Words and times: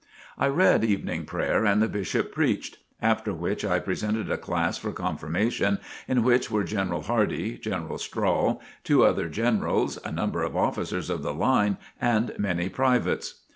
I 0.35 0.47
read 0.47 0.83
Evening 0.83 1.25
Prayer 1.25 1.63
and 1.63 1.79
the 1.79 1.87
Bishop 1.87 2.31
preached; 2.33 2.79
after 3.03 3.35
which 3.35 3.63
I 3.63 3.77
presented 3.79 4.31
a 4.31 4.37
class 4.39 4.79
for 4.79 4.91
confirmation 4.91 5.77
in 6.07 6.23
which 6.23 6.49
were 6.49 6.63
General 6.63 7.03
Hardee, 7.03 7.59
General 7.59 7.99
Strahl, 7.99 8.59
two 8.83 9.03
other 9.05 9.29
Generals, 9.29 9.99
a 10.03 10.11
number 10.11 10.41
of 10.41 10.57
officers 10.57 11.11
of 11.11 11.21
the 11.21 11.35
line 11.35 11.77
and 12.01 12.33
many 12.39 12.67
privates. 12.67 13.41